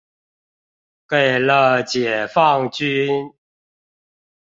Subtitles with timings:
[1.07, 3.33] 給了解放軍